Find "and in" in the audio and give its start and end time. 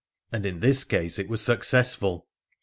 0.31-0.61